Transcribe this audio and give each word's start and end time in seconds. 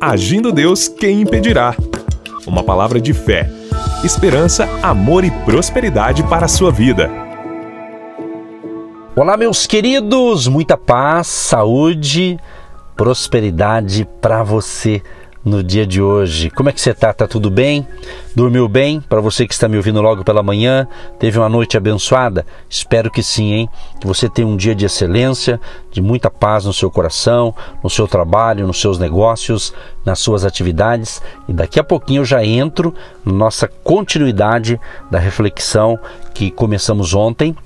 Agindo 0.00 0.52
Deus, 0.52 0.86
quem 0.86 1.22
impedirá? 1.22 1.74
Uma 2.46 2.62
palavra 2.62 3.00
de 3.00 3.12
fé, 3.12 3.50
esperança, 4.04 4.68
amor 4.80 5.24
e 5.24 5.30
prosperidade 5.44 6.22
para 6.22 6.44
a 6.44 6.48
sua 6.48 6.70
vida. 6.70 7.10
Olá, 9.16 9.36
meus 9.36 9.66
queridos, 9.66 10.46
muita 10.46 10.76
paz, 10.76 11.26
saúde, 11.26 12.38
prosperidade 12.94 14.08
para 14.20 14.44
você 14.44 15.02
no 15.44 15.62
dia 15.62 15.86
de 15.86 16.02
hoje. 16.02 16.50
Como 16.50 16.68
é 16.68 16.72
que 16.72 16.80
você 16.80 16.92
tá? 16.92 17.12
Tá 17.12 17.26
tudo 17.26 17.50
bem? 17.50 17.86
Dormiu 18.34 18.68
bem? 18.68 19.00
Para 19.00 19.20
você 19.20 19.46
que 19.46 19.54
está 19.54 19.68
me 19.68 19.76
ouvindo 19.76 20.00
logo 20.02 20.24
pela 20.24 20.42
manhã, 20.42 20.86
teve 21.18 21.38
uma 21.38 21.48
noite 21.48 21.76
abençoada? 21.76 22.44
Espero 22.68 23.10
que 23.10 23.22
sim, 23.22 23.52
hein? 23.52 23.70
Que 24.00 24.06
você 24.06 24.28
tenha 24.28 24.46
um 24.46 24.56
dia 24.56 24.74
de 24.74 24.84
excelência, 24.84 25.60
de 25.90 26.00
muita 26.00 26.30
paz 26.30 26.64
no 26.64 26.72
seu 26.72 26.90
coração, 26.90 27.54
no 27.82 27.90
seu 27.90 28.06
trabalho, 28.06 28.66
nos 28.66 28.80
seus 28.80 28.98
negócios, 28.98 29.72
nas 30.04 30.18
suas 30.18 30.44
atividades. 30.44 31.22
E 31.48 31.52
daqui 31.52 31.80
a 31.80 31.84
pouquinho 31.84 32.20
eu 32.20 32.24
já 32.24 32.44
entro 32.44 32.94
na 33.24 33.32
nossa 33.32 33.68
continuidade 33.68 34.80
da 35.10 35.18
reflexão 35.18 35.98
que 36.34 36.50
começamos 36.50 37.14
ontem 37.14 37.56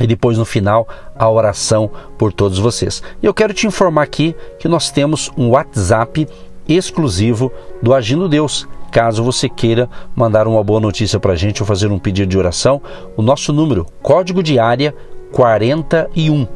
e 0.00 0.06
depois 0.06 0.36
no 0.36 0.44
final 0.44 0.88
a 1.14 1.30
oração 1.30 1.90
por 2.18 2.32
todos 2.32 2.58
vocês. 2.58 3.02
E 3.22 3.26
eu 3.26 3.34
quero 3.34 3.54
te 3.54 3.66
informar 3.66 4.02
aqui 4.02 4.34
que 4.58 4.66
nós 4.66 4.90
temos 4.90 5.30
um 5.36 5.50
WhatsApp 5.50 6.26
exclusivo 6.68 7.52
do 7.82 7.94
Agindo 7.94 8.28
Deus. 8.28 8.68
Caso 8.90 9.24
você 9.24 9.48
queira 9.48 9.88
mandar 10.14 10.46
uma 10.46 10.62
boa 10.62 10.80
notícia 10.80 11.18
para 11.18 11.32
a 11.32 11.36
gente 11.36 11.62
ou 11.62 11.66
fazer 11.66 11.90
um 11.90 11.98
pedido 11.98 12.28
de 12.28 12.38
oração, 12.38 12.80
o 13.16 13.22
nosso 13.22 13.52
número, 13.52 13.86
código 14.02 14.42
de 14.42 14.58
área 14.58 14.94
41 15.32 16.46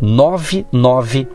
99 0.00 1.28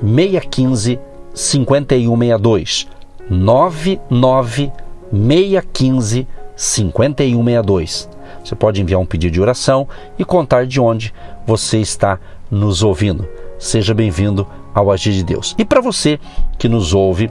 615 0.00 0.98
5162 1.34 2.88
99 3.28 4.72
615 5.12 6.26
5162. 6.56 8.08
Você 8.44 8.54
pode 8.54 8.80
enviar 8.80 9.00
um 9.00 9.06
pedido 9.06 9.32
de 9.32 9.40
oração 9.40 9.86
e 10.18 10.24
contar 10.24 10.66
de 10.66 10.80
onde 10.80 11.12
você 11.46 11.78
está 11.78 12.18
nos 12.50 12.82
ouvindo. 12.82 13.28
Seja 13.58 13.92
bem-vindo 13.92 14.46
ao 14.74 14.90
Agir 14.90 15.12
de 15.12 15.22
Deus. 15.22 15.54
E 15.58 15.64
para 15.64 15.80
você 15.80 16.18
que 16.58 16.68
nos 16.68 16.94
ouve 16.94 17.30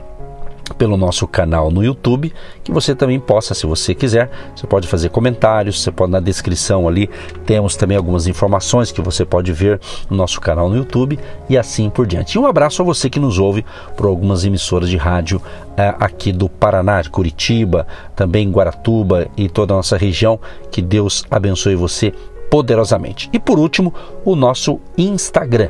pelo 0.76 0.96
nosso 0.96 1.26
canal 1.26 1.70
no 1.70 1.84
YouTube, 1.84 2.32
que 2.62 2.72
você 2.72 2.94
também 2.94 3.18
possa, 3.18 3.54
se 3.54 3.66
você 3.66 3.94
quiser, 3.94 4.30
você 4.54 4.66
pode 4.66 4.86
fazer 4.86 5.08
comentários, 5.10 5.82
você 5.82 5.90
pode 5.90 6.12
na 6.12 6.20
descrição 6.20 6.86
ali, 6.86 7.08
temos 7.46 7.76
também 7.76 7.96
algumas 7.96 8.26
informações 8.26 8.92
que 8.92 9.00
você 9.00 9.24
pode 9.24 9.52
ver 9.52 9.80
no 10.10 10.16
nosso 10.16 10.40
canal 10.40 10.68
no 10.68 10.76
YouTube 10.76 11.18
e 11.48 11.56
assim 11.56 11.88
por 11.90 12.06
diante. 12.06 12.34
E 12.34 12.38
um 12.38 12.46
abraço 12.46 12.82
a 12.82 12.84
você 12.84 13.08
que 13.08 13.20
nos 13.20 13.38
ouve 13.38 13.64
por 13.96 14.06
algumas 14.06 14.44
emissoras 14.44 14.88
de 14.88 14.96
rádio 14.96 15.40
é, 15.76 15.94
aqui 15.98 16.32
do 16.32 16.48
Paraná, 16.48 17.02
Curitiba, 17.04 17.86
também 18.16 18.50
Guaratuba 18.50 19.28
e 19.36 19.48
toda 19.48 19.74
a 19.74 19.76
nossa 19.76 19.96
região. 19.96 20.40
Que 20.70 20.82
Deus 20.82 21.24
abençoe 21.30 21.74
você 21.74 22.12
poderosamente. 22.50 23.28
E 23.32 23.38
por 23.38 23.58
último, 23.58 23.94
o 24.24 24.34
nosso 24.34 24.80
Instagram, 24.96 25.68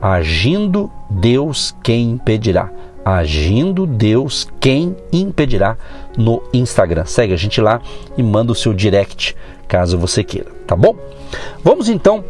Agindo 0.00 0.90
Deus 1.10 1.74
Quem 1.82 2.10
Impedirá 2.10 2.70
Agindo 3.08 3.86
Deus, 3.86 4.46
quem 4.60 4.94
impedirá 5.10 5.78
no 6.14 6.42
Instagram. 6.52 7.06
Segue 7.06 7.32
a 7.32 7.38
gente 7.38 7.58
lá 7.58 7.80
e 8.18 8.22
manda 8.22 8.52
o 8.52 8.54
seu 8.54 8.74
direct 8.74 9.34
caso 9.66 9.96
você 9.96 10.22
queira, 10.22 10.50
tá 10.66 10.76
bom? 10.76 10.94
Vamos 11.64 11.88
então 11.88 12.22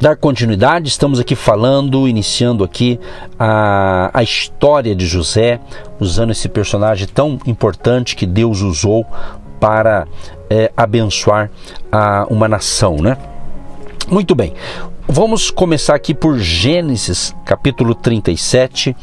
dar 0.00 0.16
continuidade. 0.16 0.88
Estamos 0.88 1.20
aqui 1.20 1.34
falando, 1.34 2.08
iniciando 2.08 2.64
aqui 2.64 2.98
a, 3.38 4.10
a 4.14 4.22
história 4.22 4.96
de 4.96 5.06
José, 5.06 5.60
usando 6.00 6.30
esse 6.30 6.48
personagem 6.48 7.06
tão 7.06 7.38
importante 7.46 8.16
que 8.16 8.24
Deus 8.24 8.62
usou 8.62 9.04
para 9.60 10.08
é, 10.48 10.72
abençoar 10.74 11.50
a, 11.92 12.26
uma 12.30 12.48
nação, 12.48 12.96
né? 13.02 13.18
Muito 14.08 14.34
bem. 14.34 14.54
Vamos 15.06 15.50
começar 15.50 15.94
aqui 15.94 16.14
por 16.14 16.38
Gênesis, 16.38 17.34
capítulo 17.44 17.94
37, 17.94 18.96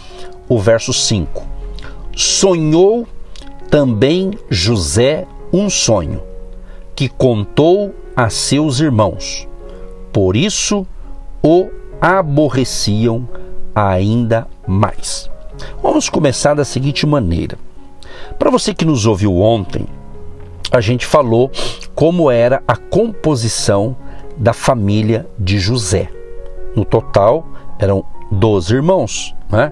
o 0.48 0.60
verso 0.60 0.94
5. 0.94 1.46
Sonhou 2.16 3.08
também 3.70 4.38
José 4.50 5.26
um 5.52 5.70
sonho, 5.70 6.22
que 6.96 7.10
contou 7.10 7.94
a 8.16 8.30
seus 8.30 8.80
irmãos. 8.80 9.48
Por 10.12 10.36
isso 10.36 10.86
o 11.44 11.70
aborreciam 12.00 13.28
ainda 13.74 14.48
mais. 14.68 15.30
Vamos 15.82 16.10
começar 16.10 16.54
da 16.54 16.66
seguinte 16.66 17.06
maneira. 17.06 17.58
Para 18.38 18.52
você 18.52 18.74
que 18.74 18.86
nos 18.86 19.06
ouviu 19.06 19.40
ontem, 19.40 19.86
a 20.72 20.82
gente 20.82 21.06
falou 21.06 21.52
como 21.94 22.30
era 22.30 22.64
a 22.68 22.76
composição 22.76 23.96
da 24.38 24.54
família 24.54 25.28
de 25.38 25.60
José. 25.60 26.10
No 26.76 26.84
total, 26.84 27.48
eram 27.80 28.04
12 28.34 28.74
irmãos. 28.74 29.36
Né? 29.50 29.72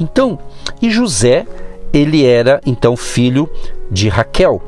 Então, 0.00 0.38
e 0.80 0.90
José, 0.90 1.46
ele 1.92 2.24
era 2.24 2.60
então 2.66 2.96
filho 2.96 3.48
de 3.90 4.08
Raquel. 4.08 4.62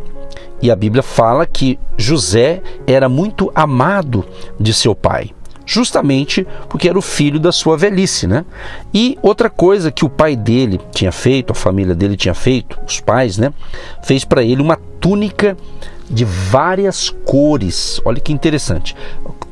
E 0.62 0.70
a 0.70 0.76
Bíblia 0.76 1.02
fala 1.02 1.46
que 1.46 1.78
José 1.96 2.62
era 2.86 3.08
muito 3.08 3.50
amado 3.54 4.26
de 4.58 4.74
seu 4.74 4.94
pai, 4.94 5.30
justamente 5.64 6.46
porque 6.68 6.86
era 6.86 6.98
o 6.98 7.02
filho 7.02 7.40
da 7.40 7.50
sua 7.50 7.78
velhice, 7.78 8.26
né? 8.26 8.44
E 8.92 9.16
outra 9.22 9.48
coisa 9.48 9.90
que 9.90 10.04
o 10.04 10.10
pai 10.10 10.36
dele 10.36 10.78
tinha 10.92 11.10
feito, 11.10 11.52
a 11.52 11.54
família 11.54 11.94
dele 11.94 12.14
tinha 12.14 12.34
feito, 12.34 12.78
os 12.86 13.00
pais, 13.00 13.38
né? 13.38 13.54
Fez 14.02 14.22
para 14.22 14.42
ele 14.42 14.60
uma 14.60 14.76
túnica 15.00 15.56
de 16.10 16.26
várias 16.26 17.08
cores. 17.08 17.98
Olha 18.04 18.20
que 18.20 18.32
interessante. 18.32 18.94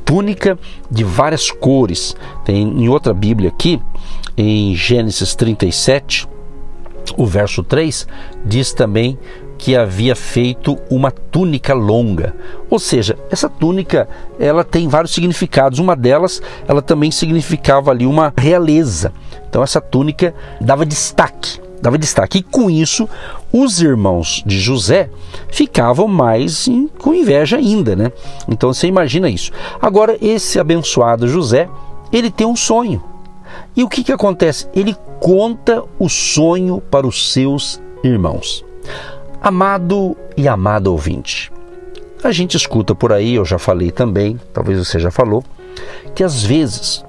Túnica 0.09 0.57
de 0.89 1.03
várias 1.03 1.51
cores. 1.51 2.15
Tem 2.43 2.63
em 2.63 2.89
outra 2.89 3.13
Bíblia 3.13 3.49
aqui, 3.49 3.79
em 4.35 4.73
Gênesis 4.73 5.35
37, 5.35 6.27
o 7.15 7.27
verso 7.27 7.63
3, 7.63 8.07
diz 8.43 8.73
também 8.73 9.19
que 9.55 9.75
havia 9.75 10.15
feito 10.15 10.79
uma 10.89 11.11
túnica 11.11 11.75
longa. 11.75 12.33
Ou 12.71 12.79
seja, 12.79 13.19
essa 13.29 13.47
túnica, 13.47 14.09
ela 14.39 14.63
tem 14.63 14.87
vários 14.87 15.13
significados. 15.13 15.77
Uma 15.77 15.95
delas, 15.95 16.41
ela 16.67 16.81
também 16.81 17.11
significava 17.11 17.91
ali 17.91 18.07
uma 18.07 18.33
realeza. 18.35 19.13
Então 19.47 19.61
essa 19.61 19.79
túnica 19.79 20.33
dava 20.59 20.87
destaque, 20.87 21.61
dava 21.81 21.97
destaque. 21.97 22.39
E 22.39 22.43
com 22.43 22.69
isso, 22.69 23.07
os 23.51 23.81
irmãos 23.81 24.43
de 24.45 24.59
José 24.59 25.09
ficavam 25.49 26.07
mais 26.07 26.67
com 26.97 27.13
inveja 27.13 27.57
ainda, 27.57 27.95
né? 27.95 28.11
Então 28.47 28.73
você 28.73 28.87
imagina 28.87 29.29
isso. 29.29 29.51
Agora 29.81 30.17
esse 30.21 30.59
abençoado 30.59 31.27
José, 31.27 31.69
ele 32.11 32.29
tem 32.31 32.47
um 32.47 32.55
sonho. 32.55 33.03
E 33.75 33.83
o 33.83 33.89
que, 33.89 34.03
que 34.03 34.11
acontece? 34.11 34.67
Ele 34.73 34.95
conta 35.19 35.83
o 35.97 36.09
sonho 36.09 36.81
para 36.81 37.07
os 37.07 37.31
seus 37.31 37.81
irmãos. 38.03 38.63
Amado 39.41 40.17
e 40.35 40.47
amada 40.47 40.89
ouvinte, 40.89 41.51
a 42.21 42.31
gente 42.31 42.57
escuta 42.57 42.93
por 42.93 43.13
aí, 43.13 43.35
eu 43.35 43.45
já 43.45 43.57
falei 43.57 43.91
também, 43.91 44.39
talvez 44.53 44.77
você 44.77 44.99
já 44.99 45.09
falou, 45.09 45.43
que 46.13 46.23
às 46.23 46.43
vezes 46.43 47.03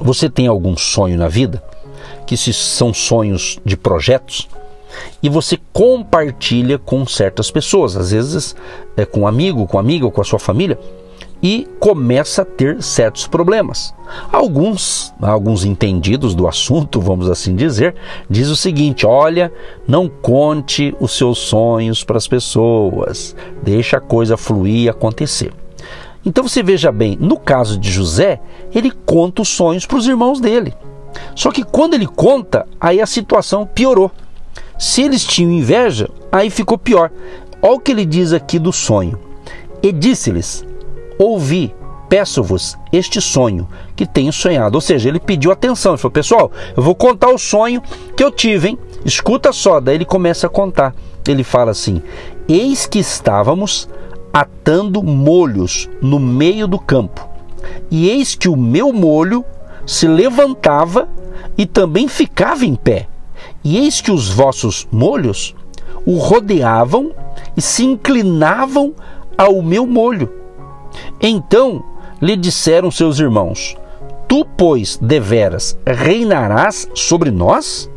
você 0.00 0.30
tem 0.30 0.46
algum 0.46 0.76
sonho 0.76 1.18
na 1.18 1.26
vida, 1.26 1.62
que 2.28 2.36
se 2.36 2.52
são 2.52 2.92
sonhos 2.92 3.58
de 3.64 3.74
projetos, 3.74 4.50
e 5.22 5.30
você 5.30 5.58
compartilha 5.72 6.78
com 6.78 7.06
certas 7.06 7.50
pessoas, 7.50 7.96
às 7.96 8.10
vezes 8.10 8.54
é 8.98 9.06
com 9.06 9.20
um 9.20 9.26
amigo, 9.26 9.66
com 9.66 9.78
amiga 9.78 10.10
com 10.10 10.20
a 10.20 10.24
sua 10.24 10.38
família, 10.38 10.78
e 11.42 11.66
começa 11.80 12.42
a 12.42 12.44
ter 12.44 12.82
certos 12.82 13.26
problemas. 13.26 13.94
Alguns, 14.30 15.14
alguns 15.22 15.64
entendidos 15.64 16.34
do 16.34 16.46
assunto, 16.46 17.00
vamos 17.00 17.30
assim 17.30 17.56
dizer, 17.56 17.94
diz 18.28 18.48
o 18.48 18.56
seguinte: 18.56 19.06
olha, 19.06 19.50
não 19.86 20.06
conte 20.06 20.94
os 21.00 21.16
seus 21.16 21.38
sonhos 21.38 22.04
para 22.04 22.18
as 22.18 22.28
pessoas, 22.28 23.34
deixa 23.62 23.96
a 23.96 24.02
coisa 24.02 24.36
fluir 24.36 24.82
e 24.82 24.88
acontecer. 24.90 25.50
Então 26.26 26.46
você 26.46 26.62
veja 26.62 26.92
bem, 26.92 27.16
no 27.18 27.38
caso 27.38 27.78
de 27.78 27.90
José, 27.90 28.38
ele 28.74 28.90
conta 28.90 29.40
os 29.40 29.48
sonhos 29.48 29.86
para 29.86 29.96
os 29.96 30.06
irmãos 30.06 30.40
dele. 30.40 30.74
Só 31.34 31.50
que 31.50 31.62
quando 31.62 31.94
ele 31.94 32.06
conta, 32.06 32.66
aí 32.80 33.00
a 33.00 33.06
situação 33.06 33.66
piorou. 33.66 34.10
Se 34.78 35.02
eles 35.02 35.24
tinham 35.24 35.52
inveja, 35.52 36.08
aí 36.30 36.50
ficou 36.50 36.78
pior. 36.78 37.10
Olha 37.60 37.74
o 37.74 37.80
que 37.80 37.92
ele 37.92 38.04
diz 38.04 38.32
aqui 38.32 38.58
do 38.58 38.72
sonho. 38.72 39.18
E 39.82 39.92
disse-lhes: 39.92 40.64
ouvi, 41.18 41.74
peço-vos 42.08 42.78
este 42.92 43.20
sonho 43.20 43.68
que 43.96 44.06
tenho 44.06 44.32
sonhado. 44.32 44.76
Ou 44.76 44.80
seja, 44.80 45.08
ele 45.08 45.20
pediu 45.20 45.50
atenção. 45.50 45.92
Ele 45.92 45.98
falou: 45.98 46.12
Pessoal, 46.12 46.52
eu 46.76 46.82
vou 46.82 46.94
contar 46.94 47.28
o 47.28 47.38
sonho 47.38 47.82
que 48.16 48.22
eu 48.22 48.30
tive, 48.30 48.68
hein? 48.68 48.78
Escuta 49.04 49.52
só. 49.52 49.80
Daí 49.80 49.96
ele 49.96 50.04
começa 50.04 50.46
a 50.46 50.50
contar. 50.50 50.94
Ele 51.26 51.42
fala 51.42 51.72
assim: 51.72 52.02
Eis 52.48 52.86
que 52.86 52.98
estávamos 52.98 53.88
atando 54.32 55.02
molhos 55.02 55.88
no 56.00 56.18
meio 56.18 56.68
do 56.68 56.78
campo, 56.78 57.28
e 57.90 58.08
eis 58.08 58.34
que 58.34 58.48
o 58.48 58.56
meu 58.56 58.92
molho 58.92 59.44
se 59.88 60.06
levantava 60.06 61.08
e 61.56 61.64
também 61.64 62.06
ficava 62.08 62.66
em 62.66 62.74
pé, 62.74 63.08
E 63.64 63.78
eis 63.78 64.02
que 64.02 64.10
os 64.10 64.28
vossos 64.28 64.86
molhos 64.92 65.54
o 66.04 66.18
rodeavam 66.18 67.12
e 67.56 67.62
se 67.62 67.84
inclinavam 67.84 68.94
ao 69.36 69.62
meu 69.62 69.86
molho. 69.86 70.30
Então 71.20 71.82
lhe 72.20 72.36
disseram 72.36 72.90
seus 72.90 73.18
irmãos: 73.18 73.76
Tu, 74.28 74.44
pois, 74.58 74.98
deveras 75.00 75.78
reinarás 75.86 76.86
sobre 76.94 77.30
nós? 77.30 77.90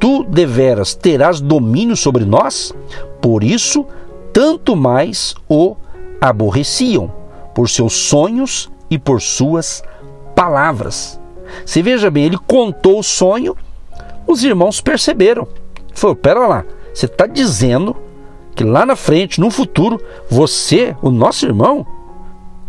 Tu 0.00 0.24
deveras 0.24 0.96
terás 0.96 1.40
domínio 1.40 1.96
sobre 1.96 2.24
nós? 2.24 2.72
Por 3.22 3.44
isso, 3.44 3.86
tanto 4.32 4.74
mais 4.74 5.34
o 5.48 5.76
aborreciam, 6.20 7.12
por 7.54 7.68
seus 7.68 7.92
sonhos 7.92 8.68
e 8.90 8.98
por 8.98 9.22
suas 9.22 9.82
palavras. 10.34 11.19
Se 11.64 11.82
veja 11.82 12.10
bem, 12.10 12.24
ele 12.24 12.38
contou 12.38 12.98
o 12.98 13.02
sonho, 13.02 13.56
os 14.26 14.44
irmãos 14.44 14.80
perceberam. 14.80 15.46
Falou: 15.94 16.16
pera 16.16 16.46
lá, 16.46 16.64
você 16.92 17.06
está 17.06 17.26
dizendo 17.26 17.96
que 18.54 18.64
lá 18.64 18.84
na 18.84 18.96
frente, 18.96 19.40
no 19.40 19.50
futuro, 19.50 20.00
você, 20.28 20.94
o 21.02 21.10
nosso 21.10 21.46
irmão, 21.46 21.86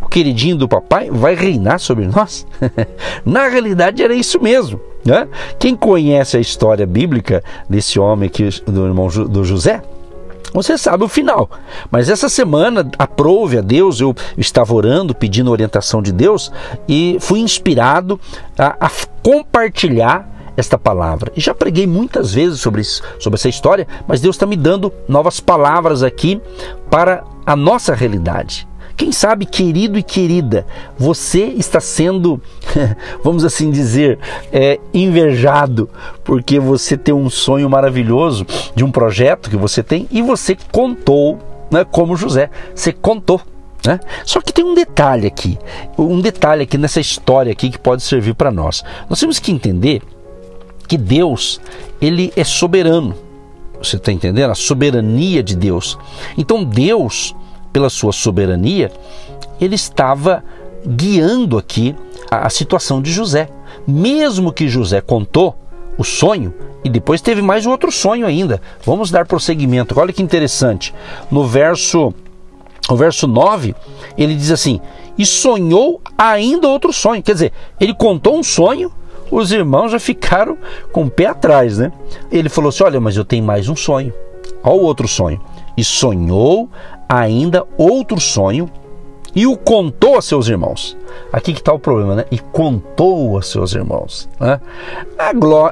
o 0.00 0.08
queridinho 0.08 0.56
do 0.56 0.68
papai, 0.68 1.10
vai 1.10 1.34
reinar 1.34 1.78
sobre 1.78 2.06
nós? 2.06 2.46
na 3.24 3.48
realidade 3.48 4.02
era 4.02 4.14
isso 4.14 4.40
mesmo. 4.40 4.80
Né? 5.04 5.28
Quem 5.58 5.74
conhece 5.74 6.36
a 6.36 6.40
história 6.40 6.86
bíblica 6.86 7.42
desse 7.68 7.98
homem 7.98 8.28
aqui, 8.28 8.48
do 8.66 8.86
irmão 8.86 9.08
do 9.08 9.44
José, 9.44 9.82
você 10.52 10.76
sabe 10.76 11.04
o 11.04 11.08
final. 11.08 11.50
Mas 11.90 12.08
essa 12.08 12.28
semana, 12.28 12.88
aprove 12.98 13.58
a 13.58 13.62
Deus, 13.62 14.00
eu 14.00 14.14
estava 14.36 14.74
orando, 14.74 15.14
pedindo 15.14 15.50
orientação 15.50 16.02
de 16.02 16.12
Deus 16.12 16.52
e 16.88 17.16
fui 17.20 17.40
inspirado 17.40 18.20
a, 18.58 18.86
a 18.86 18.90
compartilhar 19.22 20.28
esta 20.56 20.78
palavra. 20.78 21.32
E 21.36 21.40
já 21.40 21.54
preguei 21.54 21.86
muitas 21.86 22.34
vezes 22.34 22.60
sobre, 22.60 22.82
isso, 22.82 23.02
sobre 23.18 23.38
essa 23.38 23.48
história, 23.48 23.86
mas 24.06 24.20
Deus 24.20 24.36
está 24.36 24.46
me 24.46 24.56
dando 24.56 24.92
novas 25.08 25.40
palavras 25.40 26.02
aqui 26.02 26.40
para 26.90 27.24
a 27.46 27.56
nossa 27.56 27.94
realidade. 27.94 28.68
Quem 28.96 29.10
sabe, 29.12 29.46
querido 29.46 29.98
e 29.98 30.02
querida, 30.02 30.66
você 30.98 31.44
está 31.44 31.80
sendo, 31.80 32.40
vamos 33.22 33.44
assim 33.44 33.70
dizer, 33.70 34.18
é, 34.52 34.78
invejado 34.92 35.88
porque 36.24 36.58
você 36.58 36.96
tem 36.96 37.14
um 37.14 37.30
sonho 37.30 37.68
maravilhoso 37.68 38.46
de 38.74 38.84
um 38.84 38.90
projeto 38.90 39.50
que 39.50 39.56
você 39.56 39.82
tem 39.82 40.06
e 40.10 40.22
você 40.22 40.56
contou, 40.70 41.38
né, 41.70 41.84
como 41.84 42.16
José, 42.16 42.50
você 42.74 42.92
contou. 42.92 43.40
Né? 43.84 43.98
Só 44.24 44.40
que 44.40 44.52
tem 44.52 44.64
um 44.64 44.74
detalhe 44.74 45.26
aqui, 45.26 45.58
um 45.98 46.20
detalhe 46.20 46.62
aqui 46.62 46.78
nessa 46.78 47.00
história 47.00 47.50
aqui 47.50 47.68
que 47.68 47.78
pode 47.78 48.02
servir 48.02 48.34
para 48.34 48.50
nós. 48.50 48.84
Nós 49.08 49.18
temos 49.18 49.40
que 49.40 49.50
entender 49.50 50.02
que 50.86 50.96
Deus 50.96 51.60
ele 52.00 52.32
é 52.36 52.44
soberano. 52.44 53.14
Você 53.82 53.96
está 53.96 54.12
entendendo? 54.12 54.50
A 54.50 54.54
soberania 54.54 55.42
de 55.42 55.56
Deus. 55.56 55.98
Então 56.38 56.62
Deus 56.62 57.34
pela 57.72 57.88
sua 57.88 58.12
soberania, 58.12 58.90
ele 59.60 59.74
estava 59.74 60.44
guiando 60.86 61.56
aqui 61.56 61.94
a, 62.30 62.46
a 62.46 62.50
situação 62.50 63.00
de 63.00 63.10
José. 63.10 63.48
Mesmo 63.86 64.52
que 64.52 64.68
José 64.68 65.00
contou 65.00 65.56
o 65.96 66.04
sonho 66.04 66.54
e 66.84 66.88
depois 66.88 67.20
teve 67.20 67.42
mais 67.42 67.66
um 67.66 67.70
outro 67.70 67.90
sonho 67.92 68.26
ainda. 68.26 68.60
Vamos 68.84 69.10
dar 69.10 69.26
prosseguimento. 69.26 69.98
Olha 69.98 70.12
que 70.12 70.22
interessante. 70.22 70.94
No 71.30 71.46
verso 71.46 72.12
no 72.90 72.96
verso 72.96 73.28
9, 73.28 73.74
ele 74.18 74.34
diz 74.34 74.50
assim: 74.50 74.80
"E 75.16 75.24
sonhou 75.24 76.00
ainda 76.18 76.68
outro 76.68 76.92
sonho". 76.92 77.22
Quer 77.22 77.32
dizer, 77.32 77.52
ele 77.80 77.94
contou 77.94 78.36
um 78.36 78.42
sonho, 78.42 78.90
os 79.30 79.52
irmãos 79.52 79.92
já 79.92 80.00
ficaram 80.00 80.58
com 80.90 81.04
o 81.04 81.10
pé 81.10 81.26
atrás, 81.26 81.78
né? 81.78 81.92
Ele 82.30 82.48
falou 82.48 82.70
assim: 82.70 82.82
"Olha, 82.82 83.00
mas 83.00 83.16
eu 83.16 83.24
tenho 83.24 83.44
mais 83.44 83.68
um 83.68 83.76
sonho". 83.76 84.12
Olha 84.64 84.74
o 84.74 84.82
outro 84.82 85.06
sonho. 85.06 85.40
E 85.76 85.84
sonhou 85.84 86.68
ainda 87.08 87.66
outro 87.76 88.20
sonho 88.20 88.70
e 89.34 89.46
o 89.46 89.56
contou 89.56 90.16
a 90.16 90.22
seus 90.22 90.48
irmãos. 90.48 90.96
Aqui 91.32 91.52
que 91.52 91.60
está 91.60 91.72
o 91.72 91.78
problema, 91.78 92.14
né? 92.14 92.24
E 92.30 92.38
contou 92.38 93.38
a 93.38 93.42
seus 93.42 93.74
irmãos. 93.74 94.28
Né? 94.38 94.60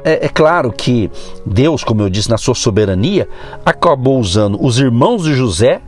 É, 0.04 0.26
é, 0.26 0.28
claro 0.28 0.72
que 0.72 1.10
Deus, 1.44 1.84
como 1.84 2.02
eu 2.02 2.08
disse, 2.08 2.30
na 2.30 2.38
sua 2.38 2.54
soberania, 2.54 3.28
acabou 3.64 4.18
usando 4.18 4.58
os 4.64 4.78
irmãos 4.78 5.24
de 5.24 5.34
José 5.34 5.82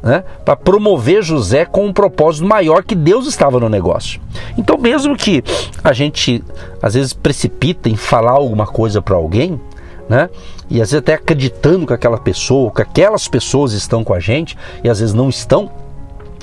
né, 0.00 0.22
para 0.44 0.54
promover 0.54 1.22
José 1.24 1.64
com 1.64 1.86
um 1.86 1.92
propósito 1.92 2.46
maior 2.46 2.84
que 2.84 2.94
Deus 2.94 3.26
estava 3.26 3.58
no 3.58 3.68
negócio. 3.68 4.20
Então, 4.56 4.78
mesmo 4.78 5.16
que 5.16 5.42
a 5.82 5.92
gente 5.92 6.42
às 6.80 6.94
vezes 6.94 7.12
precipita 7.12 7.88
em 7.88 7.96
falar 7.96 8.32
alguma 8.32 8.66
coisa 8.66 9.02
para 9.02 9.16
alguém, 9.16 9.60
né? 10.08 10.30
E 10.70 10.80
às 10.80 10.90
vezes 10.90 10.94
até 10.94 11.14
acreditando 11.14 11.86
que 11.86 11.92
aquela 11.92 12.18
pessoa, 12.18 12.70
que 12.70 12.82
aquelas 12.82 13.28
pessoas 13.28 13.72
estão 13.72 14.02
com 14.02 14.14
a 14.14 14.20
gente 14.20 14.56
e 14.82 14.88
às 14.88 15.00
vezes 15.00 15.14
não 15.14 15.28
estão 15.28 15.70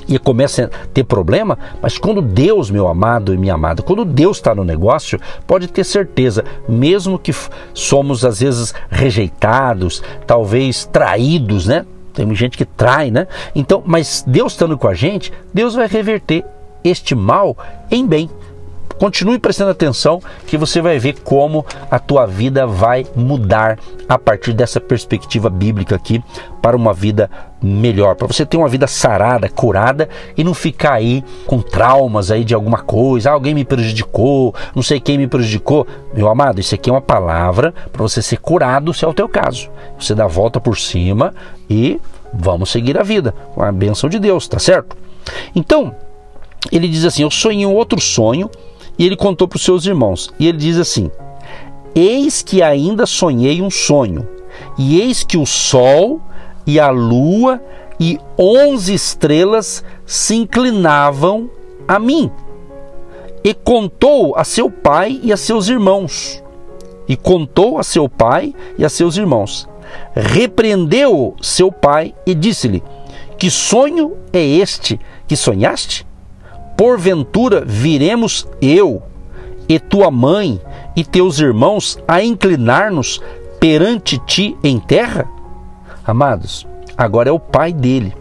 e 0.07 0.19
começa 0.19 0.65
a 0.65 0.87
ter 0.93 1.03
problema, 1.03 1.57
mas 1.81 1.97
quando 1.97 2.21
Deus, 2.21 2.69
meu 2.69 2.87
amado 2.87 3.33
e 3.33 3.37
minha 3.37 3.55
amada, 3.55 3.81
quando 3.81 4.05
Deus 4.05 4.37
está 4.37 4.53
no 4.53 4.63
negócio, 4.63 5.19
pode 5.47 5.67
ter 5.67 5.83
certeza, 5.83 6.43
mesmo 6.69 7.17
que 7.17 7.33
somos 7.73 8.23
às 8.23 8.39
vezes 8.39 8.73
rejeitados, 8.89 10.03
talvez 10.27 10.85
traídos, 10.85 11.65
né? 11.65 11.85
Tem 12.13 12.33
gente 12.33 12.57
que 12.57 12.65
trai, 12.65 13.11
né? 13.11 13.27
Então, 13.53 13.83
mas 13.85 14.23
Deus 14.25 14.53
estando 14.53 14.77
com 14.77 14.87
a 14.87 14.93
gente, 14.93 15.33
Deus 15.53 15.75
vai 15.75 15.87
reverter 15.87 16.45
este 16.83 17.15
mal 17.15 17.57
em 17.91 18.05
bem. 18.05 18.29
Continue 18.97 19.39
prestando 19.39 19.71
atenção 19.71 20.21
que 20.47 20.57
você 20.57 20.81
vai 20.81 20.97
ver 20.99 21.19
como 21.21 21.65
a 21.91 21.99
tua 21.99 22.25
vida 22.25 22.65
vai 22.65 23.05
mudar 23.15 23.77
a 24.07 24.17
partir 24.17 24.53
dessa 24.53 24.79
perspectiva 24.79 25.49
bíblica 25.49 25.95
aqui 25.95 26.23
para 26.61 26.77
uma 26.77 26.93
vida 26.93 27.29
melhor, 27.61 28.15
para 28.15 28.27
você 28.27 28.45
ter 28.45 28.57
uma 28.57 28.69
vida 28.69 28.87
sarada, 28.87 29.49
curada 29.49 30.07
e 30.37 30.43
não 30.43 30.53
ficar 30.53 30.93
aí 30.93 31.23
com 31.45 31.61
traumas 31.61 32.31
aí 32.31 32.43
de 32.43 32.53
alguma 32.53 32.79
coisa, 32.79 33.29
ah, 33.29 33.33
alguém 33.33 33.53
me 33.53 33.65
prejudicou, 33.65 34.53
não 34.75 34.83
sei 34.83 34.99
quem 34.99 35.17
me 35.17 35.27
prejudicou. 35.27 35.85
Meu 36.13 36.29
amado, 36.29 36.59
isso 36.59 36.75
aqui 36.75 36.89
é 36.89 36.93
uma 36.93 37.01
palavra 37.01 37.73
para 37.91 38.01
você 38.01 38.21
ser 38.21 38.37
curado 38.37 38.93
se 38.93 39.03
é 39.03 39.07
o 39.07 39.13
teu 39.13 39.27
caso. 39.27 39.69
Você 39.99 40.13
dá 40.15 40.25
a 40.25 40.27
volta 40.27 40.59
por 40.59 40.77
cima 40.77 41.33
e 41.69 41.99
vamos 42.33 42.71
seguir 42.71 42.97
a 42.97 43.03
vida 43.03 43.33
com 43.53 43.63
a 43.63 43.71
bênção 43.71 44.09
de 44.09 44.19
Deus, 44.19 44.47
tá 44.47 44.59
certo? 44.59 44.95
Então, 45.55 45.95
ele 46.71 46.87
diz 46.87 47.05
assim: 47.05 47.23
Eu 47.23 47.31
sonhei 47.31 47.65
um 47.65 47.73
outro 47.73 47.99
sonho 47.99 48.49
e 48.97 49.05
ele 49.05 49.15
contou 49.15 49.47
para 49.47 49.57
os 49.57 49.63
seus 49.63 49.85
irmãos. 49.85 50.29
E 50.39 50.47
ele 50.47 50.57
diz 50.57 50.77
assim: 50.77 51.11
Eis 51.93 52.41
que 52.41 52.61
ainda 52.61 53.05
sonhei 53.05 53.61
um 53.61 53.69
sonho, 53.69 54.27
e 54.77 54.99
eis 54.99 55.23
que 55.23 55.37
o 55.37 55.45
sol 55.45 56.21
e 56.65 56.79
a 56.79 56.89
lua 56.89 57.61
e 57.99 58.19
onze 58.37 58.93
estrelas 58.93 59.83
se 60.05 60.35
inclinavam 60.35 61.49
a 61.87 61.99
mim. 61.99 62.31
E 63.43 63.53
contou 63.53 64.35
a 64.35 64.43
seu 64.43 64.71
pai 64.71 65.19
e 65.21 65.31
a 65.31 65.37
seus 65.37 65.69
irmãos. 65.69 66.43
E 67.07 67.15
contou 67.15 67.77
a 67.77 67.83
seu 67.83 68.09
pai 68.09 68.55
e 68.77 68.83
a 68.83 68.89
seus 68.89 69.17
irmãos. 69.17 69.69
Repreendeu 70.15 71.35
seu 71.41 71.71
pai 71.71 72.15
e 72.25 72.33
disse-lhe: 72.33 72.81
Que 73.37 73.51
sonho 73.51 74.17
é 74.33 74.43
este 74.43 74.99
que 75.27 75.35
sonhaste? 75.35 76.05
Porventura 76.77 77.63
viremos 77.65 78.47
eu 78.61 79.01
e 79.67 79.79
tua 79.79 80.11
mãe 80.11 80.59
e 80.95 81.03
teus 81.03 81.39
irmãos 81.39 81.97
a 82.07 82.21
inclinar-nos 82.21 83.21
perante 83.59 84.17
ti 84.19 84.57
em 84.63 84.79
terra? 84.79 85.27
Amados, 86.05 86.67
agora 86.97 87.29
é 87.29 87.31
o 87.31 87.39
pai 87.39 87.73
dele, 87.73 88.13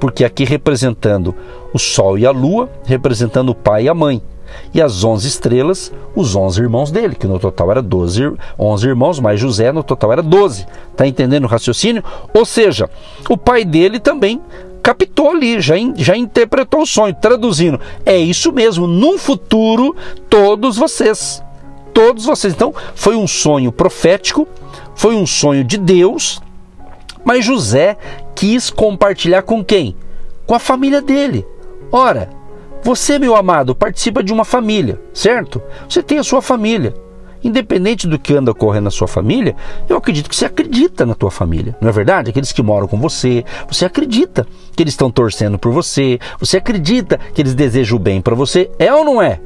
porque 0.00 0.24
aqui 0.24 0.44
representando 0.44 1.34
o 1.72 1.78
sol 1.78 2.18
e 2.18 2.26
a 2.26 2.30
lua, 2.30 2.68
representando 2.84 3.50
o 3.50 3.54
pai 3.54 3.84
e 3.84 3.88
a 3.88 3.94
mãe, 3.94 4.20
e 4.72 4.80
as 4.80 5.04
onze 5.04 5.28
estrelas, 5.28 5.92
os 6.14 6.34
onze 6.34 6.60
irmãos 6.60 6.90
dele, 6.90 7.14
que 7.14 7.26
no 7.26 7.38
total 7.38 7.70
era 7.70 7.82
12, 7.82 8.32
11 8.58 8.86
irmãos, 8.86 9.20
mais 9.20 9.40
José, 9.40 9.72
no 9.72 9.82
total 9.82 10.12
era 10.12 10.22
12. 10.22 10.66
Está 10.92 11.06
entendendo 11.06 11.44
o 11.44 11.48
raciocínio? 11.48 12.02
Ou 12.34 12.44
seja, 12.44 12.88
o 13.28 13.36
pai 13.36 13.64
dele 13.64 13.98
também 13.98 14.40
captou 14.86 15.32
ali, 15.32 15.60
já, 15.60 15.74
já 15.96 16.16
interpretou 16.16 16.82
o 16.82 16.86
sonho, 16.86 17.12
traduzindo. 17.12 17.80
É 18.04 18.16
isso 18.16 18.52
mesmo, 18.52 18.86
num 18.86 19.18
futuro, 19.18 19.96
todos 20.30 20.76
vocês. 20.76 21.42
Todos 21.92 22.24
vocês. 22.24 22.54
Então, 22.54 22.72
foi 22.94 23.16
um 23.16 23.26
sonho 23.26 23.72
profético, 23.72 24.46
foi 24.94 25.16
um 25.16 25.26
sonho 25.26 25.64
de 25.64 25.76
Deus, 25.76 26.40
mas 27.24 27.44
José 27.44 27.96
quis 28.32 28.70
compartilhar 28.70 29.42
com 29.42 29.64
quem? 29.64 29.96
Com 30.46 30.54
a 30.54 30.60
família 30.60 31.02
dele. 31.02 31.44
Ora, 31.90 32.30
você, 32.80 33.18
meu 33.18 33.34
amado, 33.34 33.74
participa 33.74 34.22
de 34.22 34.32
uma 34.32 34.44
família, 34.44 35.00
certo? 35.12 35.60
Você 35.88 36.00
tem 36.00 36.18
a 36.20 36.24
sua 36.24 36.40
família. 36.40 36.94
Independente 37.44 38.06
do 38.06 38.18
que 38.18 38.34
anda 38.34 38.50
ocorrendo 38.50 38.84
na 38.84 38.90
sua 38.90 39.06
família, 39.06 39.54
eu 39.88 39.96
acredito 39.96 40.28
que 40.28 40.36
você 40.36 40.46
acredita 40.46 41.06
na 41.06 41.14
tua 41.14 41.30
família, 41.30 41.76
não 41.80 41.88
é 41.88 41.92
verdade? 41.92 42.30
Aqueles 42.30 42.52
que 42.52 42.62
moram 42.62 42.88
com 42.88 42.98
você, 42.98 43.44
você 43.68 43.84
acredita 43.84 44.46
que 44.74 44.82
eles 44.82 44.94
estão 44.94 45.10
torcendo 45.10 45.58
por 45.58 45.72
você, 45.72 46.18
você 46.38 46.56
acredita 46.56 47.18
que 47.34 47.40
eles 47.42 47.54
desejam 47.54 47.96
o 47.96 48.00
bem 48.00 48.20
para 48.20 48.34
você, 48.34 48.70
é 48.78 48.92
ou 48.92 49.04
não 49.04 49.22
é? 49.22 49.40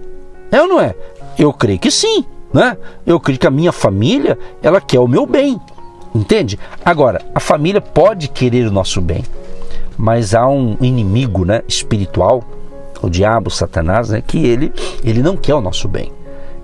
É 0.51 0.61
ou 0.63 0.69
não 0.69 0.81
é? 0.81 0.95
Eu 1.39 1.53
creio 1.53 1.79
que 1.79 1.91
sim. 1.91 2.25
né? 2.53 2.77
Eu 3.07 3.17
acredito 3.17 3.43
que 3.43 3.47
a 3.47 3.51
minha 3.51 3.73
família, 3.73 4.39
ela 4.63 4.81
quer 4.81 4.99
o 5.01 5.09
meu 5.09 5.27
bem. 5.27 5.61
Entende? 6.15 6.59
Agora, 6.85 7.21
a 7.35 7.39
família 7.39 7.81
pode 7.81 8.29
querer 8.29 8.67
o 8.67 8.73
nosso 8.73 9.01
bem, 9.01 9.25
mas 9.97 10.35
há 10.35 10.49
um 10.49 10.77
inimigo, 10.81 11.45
né, 11.45 11.63
espiritual, 11.69 12.43
o 13.01 13.09
diabo, 13.09 13.49
Satanás, 13.51 14.11
né, 14.11 14.21
que 14.21 14.45
ele 14.45 14.73
ele 15.05 15.23
não 15.23 15.37
quer 15.37 15.55
o 15.55 15.61
nosso 15.61 15.87
bem. 15.87 16.13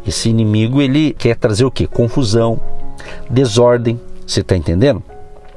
Esse 0.07 0.29
inimigo 0.29 0.81
ele 0.81 1.13
quer 1.13 1.37
trazer 1.37 1.65
o 1.65 1.71
que? 1.71 1.87
Confusão, 1.87 2.61
desordem. 3.29 4.01
Você 4.27 4.41
está 4.41 4.57
entendendo? 4.57 5.03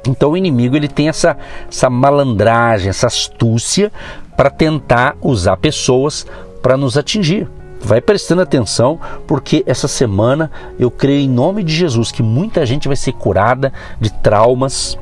Então 0.08 0.32
o 0.32 0.38
inimigo 0.38 0.75
ele 0.75 0.88
tem 0.88 1.10
essa, 1.10 1.38
essa 1.70 1.89
malandragem, 1.89 2.89
essa 2.89 3.08
astúcia 3.08 3.91
para 4.36 4.50
tentar 4.50 5.15
usar 5.22 5.58
pessoas 5.58 6.25
para 6.62 6.77
nos 6.77 6.98
atingir. 6.98 7.48
Vai 7.82 8.01
prestando 8.01 8.41
atenção, 8.41 9.00
porque 9.25 9.63
essa 9.65 9.88
semana 9.88 10.51
eu 10.77 10.91
creio 10.91 11.22
em 11.22 11.29
nome 11.29 11.63
de 11.63 11.74
Jesus 11.74 12.12
que 12.12 12.22
muita 12.22 12.65
gente 12.65 12.88
vai 12.88 12.98
ser 12.98 13.13
curada 13.13 13.72
de 14.01 14.12
traumas, 14.12 14.98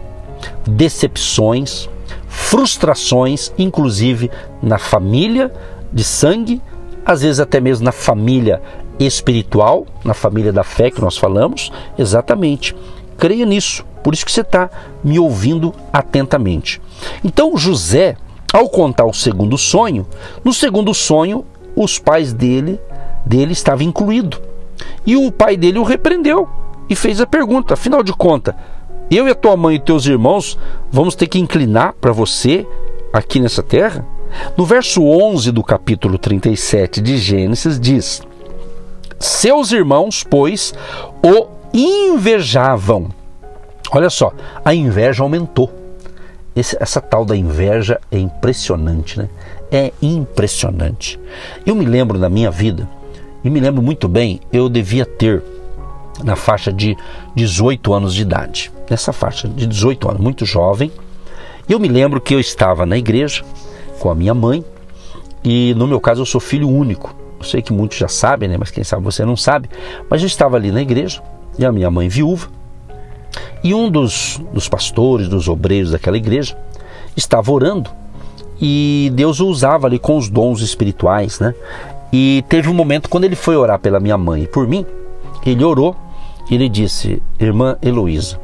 decepções, 0.66 1.90
frustrações, 2.28 3.52
inclusive 3.58 4.30
na 4.62 4.78
família 4.78 5.52
de 5.92 6.04
sangue, 6.04 6.62
às 7.04 7.22
vezes 7.22 7.40
até 7.40 7.60
mesmo 7.60 7.84
na 7.86 7.92
família 7.92 8.62
espiritual, 9.00 9.86
na 10.04 10.14
família 10.14 10.52
da 10.52 10.64
fé 10.64 10.90
que 10.90 11.02
nós 11.02 11.18
falamos. 11.18 11.72
Exatamente. 11.98 12.76
Creia 13.18 13.46
nisso. 13.46 13.86
Por 14.04 14.14
isso 14.14 14.26
que 14.26 14.32
você 14.32 14.42
está 14.42 14.70
me 15.04 15.20
ouvindo 15.20 15.74
atentamente. 15.92 16.82
Então 17.24 17.58
José, 17.58 18.16
ao 18.54 18.70
contar 18.70 19.06
o 19.06 19.14
segundo 19.14 19.58
sonho, 19.58 20.08
no 20.44 20.54
segundo 20.54 20.94
sonho 20.94 21.46
os 21.76 22.00
pais 22.00 22.34
dele, 22.34 22.80
dele 23.26 23.54
estavam 23.54 23.86
incluídos. 23.86 24.40
E 25.06 25.16
o 25.16 25.32
pai 25.32 25.58
dele 25.58 25.80
o 25.80 25.84
repreendeu 25.84 26.48
e 26.90 26.96
fez 26.96 27.20
a 27.20 27.26
pergunta: 27.26 27.74
afinal 27.74 28.04
de 28.04 28.14
contas, 28.14 28.56
eu 29.10 29.28
e 29.28 29.32
a 29.32 29.36
tua 29.36 29.58
mãe 29.58 29.76
e 29.76 29.80
teus 29.80 30.06
irmãos 30.06 30.58
vamos 30.92 31.16
ter 31.16 31.28
que 31.28 31.40
inclinar 31.40 31.94
para 32.00 32.12
você 32.12 32.66
aqui 33.12 33.40
nessa 33.40 33.64
terra? 33.64 34.06
No 34.58 34.66
verso 34.66 35.04
11 35.04 35.52
do 35.52 35.64
capítulo 35.64 36.18
37 36.18 37.02
de 37.02 37.18
Gênesis 37.18 37.80
diz: 37.80 38.22
Seus 39.20 39.72
irmãos, 39.72 40.24
pois, 40.24 40.74
o 41.24 41.48
invejavam. 41.74 43.10
Olha 43.92 44.10
só, 44.10 44.34
a 44.64 44.74
inveja 44.74 45.24
aumentou. 45.24 45.72
Esse, 46.56 46.76
essa 46.82 47.00
tal 47.00 47.24
da 47.24 47.36
inveja 47.36 48.00
é 48.12 48.18
impressionante, 48.18 49.20
né? 49.20 49.30
é 49.72 49.92
impressionante. 50.02 51.20
Eu 51.66 51.76
me 51.76 51.86
lembro 51.86 52.18
na 52.18 52.30
minha 52.30 52.50
vida, 52.50 52.88
e 53.44 53.50
me 53.50 53.60
lembro 53.60 53.82
muito 53.82 54.08
bem, 54.08 54.40
eu 54.52 54.70
devia 54.70 55.06
ter 55.06 55.44
na 56.24 56.36
faixa 56.36 56.72
de 56.74 56.98
18 57.36 57.94
anos 57.94 58.14
de 58.14 58.22
idade. 58.22 58.72
Nessa 58.90 59.14
faixa 59.14 59.48
de 59.48 59.68
18 59.68 60.10
anos, 60.10 60.22
muito 60.22 60.46
jovem. 60.46 60.92
Eu 61.70 61.80
me 61.80 61.88
lembro 61.88 62.20
que 62.22 62.34
eu 62.34 62.40
estava 62.40 62.86
na 62.86 62.98
igreja 62.98 63.44
com 64.00 64.10
a 64.10 64.16
minha 64.16 64.34
mãe, 64.34 64.64
e 65.44 65.74
no 65.76 65.88
meu 65.88 66.00
caso 66.00 66.22
eu 66.22 66.26
sou 66.26 66.42
filho 66.42 66.70
único. 66.70 67.16
Eu 67.40 67.46
sei 67.46 67.62
que 67.62 67.72
muitos 67.72 67.98
já 67.98 68.08
sabem, 68.08 68.50
né? 68.50 68.58
mas 68.58 68.72
quem 68.72 68.84
sabe 68.84 69.04
você 69.04 69.24
não 69.24 69.38
sabe. 69.38 69.70
Mas 70.10 70.22
eu 70.22 70.28
estava 70.28 70.56
ali 70.58 70.72
na 70.72 70.82
igreja, 70.82 71.22
e 71.58 71.66
a 71.66 71.72
minha 71.72 71.90
mãe 71.90 72.08
viúva, 72.10 72.48
e 73.64 73.74
um 73.74 73.90
dos, 73.90 74.42
dos 74.54 74.68
pastores, 74.70 75.28
dos 75.28 75.48
obreiros 75.48 75.92
daquela 75.92 76.18
igreja, 76.18 76.58
estava 77.16 77.52
orando 77.52 77.90
e 78.60 79.12
Deus 79.14 79.40
o 79.40 79.48
usava 79.48 79.88
ali 79.88 80.00
com 80.00 80.18
os 80.18 80.30
dons 80.30 80.62
espirituais, 80.62 81.40
né? 81.40 81.54
E 82.12 82.44
teve 82.50 82.70
um 82.70 82.74
momento 82.74 83.10
quando 83.10 83.26
ele 83.26 83.36
foi 83.36 83.56
orar 83.56 83.80
pela 83.80 84.00
minha 84.00 84.18
mãe 84.18 84.44
e 84.44 84.48
por 84.48 84.68
mim, 84.68 84.86
ele 85.46 85.64
orou 85.64 85.96
e 86.50 86.56
ele 86.56 86.68
disse: 86.68 87.22
Irmã 87.40 87.78
Heloísa, 87.82 88.40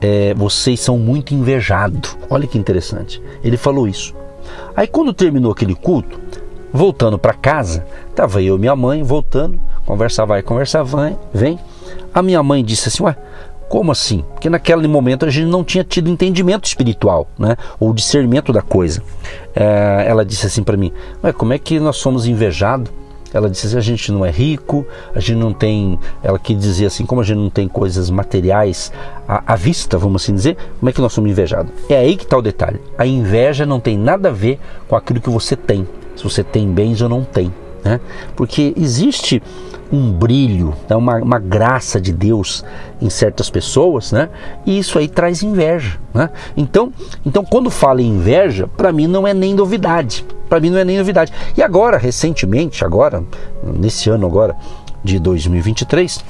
é, 0.00 0.34
vocês 0.34 0.80
são 0.80 0.98
muito 0.98 1.34
invejados. 1.34 2.16
Olha 2.28 2.46
que 2.46 2.58
interessante. 2.58 3.22
Ele 3.44 3.56
falou 3.56 3.86
isso. 3.86 4.14
Aí 4.74 4.86
quando 4.86 5.12
terminou 5.12 5.52
aquele 5.52 5.74
culto, 5.74 6.18
voltando 6.72 7.18
para 7.18 7.34
casa, 7.34 7.84
estava 8.10 8.42
eu 8.42 8.56
e 8.56 8.58
minha 8.58 8.76
mãe 8.76 9.02
voltando, 9.02 9.60
conversa 9.86 10.24
vai, 10.26 10.42
conversa 10.42 10.82
vai, 10.84 11.16
vem. 11.32 11.58
A 12.12 12.22
minha 12.22 12.42
mãe 12.42 12.64
disse 12.64 12.88
assim: 12.88 13.02
Ué, 13.02 13.16
como 13.68 13.92
assim? 13.92 14.24
Porque 14.32 14.48
naquele 14.48 14.88
momento 14.88 15.26
a 15.26 15.30
gente 15.30 15.46
não 15.46 15.62
tinha 15.62 15.84
tido 15.84 16.08
entendimento 16.08 16.64
espiritual, 16.64 17.28
né? 17.38 17.56
Ou 17.78 17.92
discernimento 17.92 18.52
da 18.52 18.62
coisa. 18.62 19.02
É, 19.54 20.04
ela 20.06 20.24
disse 20.24 20.46
assim 20.46 20.62
para 20.62 20.76
mim: 20.76 20.92
Ué, 21.22 21.32
como 21.32 21.52
é 21.52 21.58
que 21.58 21.78
nós 21.78 21.96
somos 21.96 22.26
invejados? 22.26 22.90
Ela 23.32 23.50
disse 23.50 23.66
assim: 23.66 23.76
a 23.76 23.80
gente 23.80 24.10
não 24.10 24.24
é 24.24 24.30
rico, 24.30 24.86
a 25.14 25.20
gente 25.20 25.38
não 25.38 25.52
tem. 25.52 25.98
Ela 26.22 26.38
que 26.38 26.54
dizia 26.54 26.86
assim: 26.86 27.04
como 27.04 27.20
a 27.20 27.24
gente 27.24 27.38
não 27.38 27.50
tem 27.50 27.68
coisas 27.68 28.10
materiais 28.10 28.92
à, 29.26 29.52
à 29.52 29.56
vista, 29.56 29.98
vamos 29.98 30.22
assim 30.22 30.34
dizer, 30.34 30.56
como 30.80 30.88
é 30.88 30.92
que 30.92 31.00
nós 31.00 31.12
somos 31.12 31.30
invejados? 31.30 31.72
É 31.88 31.96
aí 31.96 32.16
que 32.16 32.24
está 32.24 32.38
o 32.38 32.42
detalhe. 32.42 32.80
A 32.96 33.06
inveja 33.06 33.66
não 33.66 33.80
tem 33.80 33.98
nada 33.98 34.30
a 34.30 34.32
ver 34.32 34.58
com 34.88 34.96
aquilo 34.96 35.20
que 35.20 35.30
você 35.30 35.56
tem. 35.56 35.86
Se 36.18 36.24
você 36.24 36.42
tem 36.42 36.68
bens 36.68 37.00
ou 37.00 37.08
não 37.08 37.22
tem. 37.22 37.54
Né? 37.84 38.00
Porque 38.34 38.74
existe 38.76 39.40
um 39.90 40.12
brilho, 40.12 40.74
né? 40.90 40.96
uma, 40.96 41.16
uma 41.16 41.38
graça 41.38 42.00
de 42.00 42.12
Deus 42.12 42.64
em 43.00 43.08
certas 43.08 43.48
pessoas, 43.48 44.10
né? 44.12 44.28
E 44.66 44.78
isso 44.78 44.98
aí 44.98 45.08
traz 45.08 45.42
inveja, 45.42 45.98
né? 46.12 46.28
Então, 46.56 46.92
então 47.24 47.44
quando 47.44 47.70
fala 47.70 48.02
em 48.02 48.08
inveja, 48.08 48.68
para 48.76 48.92
mim 48.92 49.06
não 49.06 49.26
é 49.26 49.32
nem 49.32 49.54
novidade. 49.54 50.26
Para 50.48 50.60
mim 50.60 50.70
não 50.70 50.78
é 50.78 50.84
nem 50.84 50.98
novidade. 50.98 51.32
E 51.56 51.62
agora, 51.62 51.96
recentemente, 51.96 52.84
agora, 52.84 53.24
nesse 53.62 54.10
ano 54.10 54.26
agora 54.26 54.56
de 55.04 55.18
2023, 55.18 56.22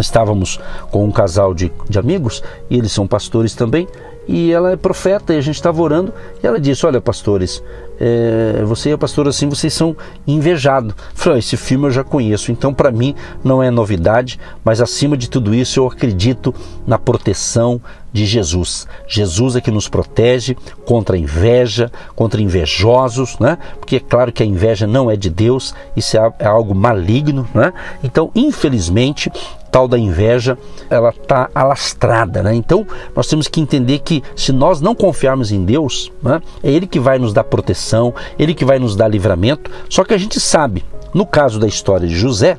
estávamos 0.00 0.58
com 0.90 1.04
um 1.04 1.12
casal 1.12 1.52
de, 1.52 1.70
de 1.88 1.98
amigos 1.98 2.42
e 2.70 2.78
eles 2.78 2.92
são 2.92 3.06
pastores 3.06 3.54
também 3.54 3.86
e 4.28 4.52
ela 4.52 4.70
é 4.70 4.76
profeta 4.76 5.32
e 5.32 5.38
a 5.38 5.40
gente 5.40 5.54
estava 5.54 5.80
orando 5.80 6.12
e 6.42 6.46
ela 6.46 6.60
disse: 6.60 6.84
Olha, 6.84 7.00
pastores, 7.00 7.62
é, 7.98 8.62
você 8.64 8.90
e 8.90 8.92
a 8.92 8.98
pastora 8.98 9.30
assim, 9.30 9.48
vocês 9.48 9.72
são 9.72 9.96
invejados. 10.26 10.94
Falei: 11.14 11.38
Esse 11.38 11.56
filme 11.56 11.86
eu 11.86 11.90
já 11.90 12.04
conheço, 12.04 12.52
então 12.52 12.74
para 12.74 12.92
mim 12.92 13.14
não 13.42 13.62
é 13.62 13.70
novidade, 13.70 14.38
mas 14.62 14.82
acima 14.82 15.16
de 15.16 15.30
tudo 15.30 15.54
isso 15.54 15.80
eu 15.80 15.86
acredito 15.86 16.54
na 16.86 16.98
proteção 16.98 17.80
de 18.12 18.26
Jesus. 18.26 18.86
Jesus 19.06 19.56
é 19.56 19.60
que 19.60 19.70
nos 19.70 19.88
protege 19.88 20.56
contra 20.84 21.16
a 21.16 21.18
inveja, 21.18 21.90
contra 22.14 22.40
invejosos, 22.40 23.38
né? 23.38 23.58
Porque 23.78 23.96
é 23.96 24.00
claro 24.00 24.32
que 24.32 24.42
a 24.42 24.46
inveja 24.46 24.86
não 24.86 25.10
é 25.10 25.16
de 25.16 25.30
Deus, 25.30 25.74
isso 25.96 26.16
é, 26.16 26.32
é 26.38 26.46
algo 26.46 26.74
maligno, 26.74 27.48
né? 27.54 27.72
Então, 28.02 28.30
infelizmente, 28.34 29.30
tal 29.70 29.86
da 29.86 29.98
inveja, 29.98 30.58
ela 30.88 31.10
está 31.10 31.50
alastrada, 31.54 32.42
né? 32.42 32.54
Então, 32.54 32.86
nós 33.14 33.26
temos 33.26 33.48
que 33.48 33.60
entender 33.60 33.98
que 34.00 34.22
se 34.34 34.52
nós 34.52 34.80
não 34.80 34.94
confiarmos 34.94 35.52
em 35.52 35.64
Deus, 35.64 36.10
né, 36.22 36.40
é 36.62 36.70
Ele 36.70 36.86
que 36.86 36.98
vai 36.98 37.18
nos 37.18 37.32
dar 37.32 37.44
proteção, 37.44 38.14
Ele 38.38 38.54
que 38.54 38.64
vai 38.64 38.78
nos 38.78 38.96
dar 38.96 39.08
livramento. 39.08 39.70
Só 39.88 40.04
que 40.04 40.14
a 40.14 40.18
gente 40.18 40.40
sabe, 40.40 40.84
no 41.12 41.26
caso 41.26 41.58
da 41.58 41.66
história 41.66 42.08
de 42.08 42.16
José, 42.16 42.58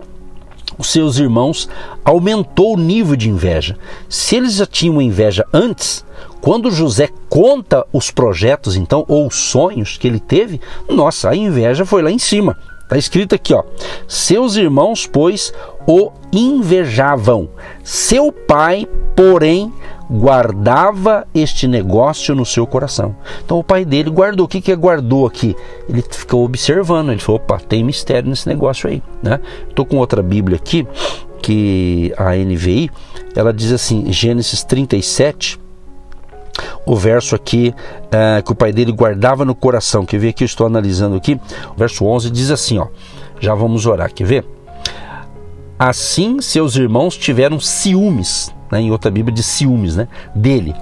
os 0.80 0.90
seus 0.90 1.20
irmãos 1.20 1.70
aumentou 2.06 2.74
o 2.74 2.80
nível 2.80 3.18
de 3.18 3.30
inveja. 3.30 3.78
Se 4.08 4.38
eles 4.38 4.56
já 4.56 4.66
tinham 4.66 5.02
inveja 5.02 5.46
antes, 5.54 6.06
quando 6.42 6.72
José 6.72 7.10
conta 7.30 7.86
os 7.92 8.10
projetos, 8.10 8.78
então, 8.78 9.04
ou 9.08 9.28
os 9.28 9.36
sonhos 9.36 9.98
que 9.98 10.08
ele 10.08 10.20
teve, 10.20 10.62
nossa, 10.90 11.30
a 11.30 11.36
inveja 11.36 11.86
foi 11.86 12.02
lá 12.02 12.10
em 12.10 12.18
cima. 12.18 12.58
Está 12.84 12.98
escrito 12.98 13.36
aqui, 13.36 13.54
ó. 13.54 13.64
Seus 14.08 14.56
irmãos, 14.56 15.06
pois, 15.06 15.54
o 15.86 16.12
invejavam. 16.32 17.50
Seu 17.84 18.32
pai, 18.32 18.88
porém, 19.16 19.72
guardava 20.10 21.28
este 21.34 21.68
negócio 21.68 22.34
no 22.34 22.46
seu 22.46 22.66
coração. 22.66 23.16
Então 23.44 23.60
o 23.60 23.64
pai 23.64 23.86
dele 23.86 24.10
guardou. 24.10 24.46
O 24.46 24.50
que 24.50 24.62
que 24.62 24.76
guardou 24.76 25.28
aqui? 25.28 25.56
Ele 25.88 26.02
ficou 26.02 26.44
observando. 26.44 27.12
Ele 27.12 27.20
falou: 27.20 27.42
opa, 27.42 27.60
tem 27.60 27.84
mistério 27.84 28.30
nesse 28.30 28.48
negócio 28.48 28.90
aí, 28.90 29.04
né? 29.22 29.40
Estou 29.68 29.86
com 29.86 29.98
outra 29.98 30.24
Bíblia 30.24 30.58
aqui 30.58 30.88
que 31.42 32.14
a 32.18 32.36
NVI 32.36 32.92
ela 33.36 33.54
diz 33.54 33.72
assim, 33.72 34.12
Gênesis 34.12 34.64
37 34.64 35.60
o 36.86 36.96
verso 36.96 37.36
aqui 37.36 37.74
uh, 38.06 38.44
que 38.44 38.52
o 38.52 38.56
pai 38.56 38.74
dele 38.74 38.92
guardava 38.92 39.46
no 39.46 39.56
coração. 39.56 40.06
Quer 40.06 40.18
ver 40.18 40.30
aqui? 40.30 40.44
Eu 40.44 40.48
estou 40.48 40.66
analisando 40.66 41.16
aqui. 41.16 41.40
O 41.74 41.78
verso 41.78 42.06
11 42.06 42.30
diz 42.30 42.52
assim: 42.52 42.78
ó, 42.78 42.88
já 43.40 43.54
vamos 43.54 43.86
orar. 43.86 44.12
Quer 44.14 44.26
ver? 44.26 44.46
Assim 45.78 46.42
seus 46.42 46.76
irmãos 46.76 47.16
tiveram 47.16 47.60
ciúmes, 47.60 48.54
né? 48.72 48.82
em 48.82 48.92
outra 48.92 49.12
Bíblia 49.12 49.34
diz 49.34 49.46
ciúmes, 49.46 49.96
né? 49.96 50.08
dele. 50.34 50.74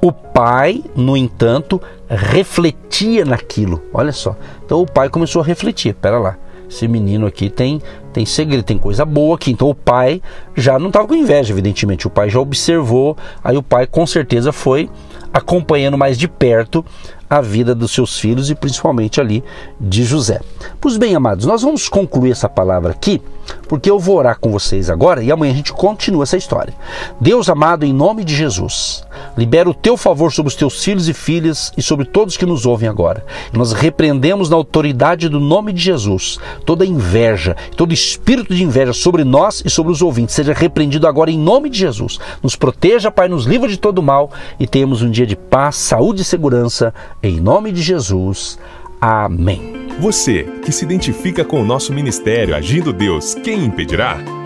O 0.00 0.12
pai, 0.12 0.84
no 0.94 1.16
entanto, 1.16 1.80
refletia 2.08 3.24
naquilo. 3.24 3.82
Olha 3.92 4.12
só. 4.12 4.36
Então 4.64 4.80
o 4.80 4.86
pai 4.86 5.08
começou 5.08 5.42
a 5.42 5.44
refletir. 5.44 5.94
Pera 5.94 6.18
lá. 6.18 6.36
Esse 6.68 6.88
menino 6.88 7.26
aqui 7.26 7.48
tem 7.48 7.80
tem 8.12 8.24
segredo, 8.24 8.62
tem 8.62 8.78
coisa 8.78 9.04
boa 9.04 9.36
aqui. 9.36 9.50
Então 9.50 9.68
o 9.68 9.74
pai 9.74 10.22
já 10.54 10.78
não 10.78 10.88
estava 10.88 11.06
com 11.06 11.14
inveja, 11.14 11.52
evidentemente. 11.52 12.06
O 12.06 12.10
pai 12.10 12.30
já 12.30 12.40
observou. 12.40 13.16
Aí 13.42 13.56
o 13.56 13.62
pai 13.62 13.86
com 13.86 14.06
certeza 14.06 14.52
foi 14.52 14.88
acompanhando 15.32 15.98
mais 15.98 16.16
de 16.18 16.26
perto 16.26 16.84
a 17.28 17.40
vida 17.40 17.74
dos 17.74 17.92
seus 17.92 18.18
filhos 18.18 18.50
e 18.50 18.54
principalmente 18.54 19.20
ali 19.20 19.42
de 19.80 20.04
José. 20.04 20.40
Pois 20.80 20.96
bem, 20.96 21.14
amados, 21.14 21.46
nós 21.46 21.62
vamos 21.62 21.88
concluir 21.88 22.32
essa 22.32 22.48
palavra 22.48 22.92
aqui, 22.92 23.20
porque 23.68 23.90
eu 23.90 23.98
vou 23.98 24.16
orar 24.16 24.38
com 24.38 24.50
vocês 24.50 24.90
agora 24.90 25.22
e 25.22 25.30
amanhã 25.30 25.52
a 25.52 25.56
gente 25.56 25.72
continua 25.72 26.24
essa 26.24 26.36
história. 26.36 26.74
Deus 27.20 27.48
amado, 27.48 27.84
em 27.84 27.92
nome 27.92 28.24
de 28.24 28.34
Jesus, 28.34 29.05
libera 29.36 29.68
o 29.68 29.74
teu 29.74 29.96
favor 29.96 30.32
sobre 30.32 30.48
os 30.48 30.56
teus 30.56 30.82
filhos 30.82 31.08
e 31.08 31.14
filhas 31.14 31.72
e 31.76 31.82
sobre 31.82 32.04
todos 32.04 32.36
que 32.36 32.46
nos 32.46 32.66
ouvem 32.66 32.88
agora. 32.88 33.24
Nós 33.52 33.72
repreendemos 33.72 34.48
na 34.48 34.56
autoridade 34.56 35.28
do 35.28 35.40
nome 35.40 35.72
de 35.72 35.82
Jesus 35.82 36.38
toda 36.64 36.86
inveja, 36.86 37.56
todo 37.76 37.92
espírito 37.92 38.54
de 38.54 38.62
inveja 38.62 38.92
sobre 38.92 39.24
nós 39.24 39.62
e 39.64 39.70
sobre 39.70 39.92
os 39.92 40.02
ouvintes. 40.02 40.34
Seja 40.34 40.52
repreendido 40.52 41.06
agora 41.06 41.30
em 41.30 41.38
nome 41.38 41.68
de 41.68 41.78
Jesus. 41.78 42.18
Nos 42.42 42.56
proteja, 42.56 43.10
Pai, 43.10 43.28
nos 43.28 43.44
livra 43.44 43.68
de 43.68 43.76
todo 43.76 44.02
mal 44.02 44.30
e 44.58 44.66
tenhamos 44.66 45.02
um 45.02 45.10
dia 45.10 45.26
de 45.26 45.36
paz, 45.36 45.76
saúde 45.76 46.22
e 46.22 46.24
segurança 46.24 46.94
em 47.22 47.40
nome 47.40 47.72
de 47.72 47.82
Jesus. 47.82 48.58
Amém. 49.00 49.86
Você 49.98 50.44
que 50.64 50.72
se 50.72 50.84
identifica 50.84 51.44
com 51.44 51.60
o 51.60 51.64
nosso 51.64 51.92
ministério 51.92 52.54
Agindo 52.54 52.92
Deus, 52.92 53.34
quem 53.34 53.64
impedirá? 53.64 54.45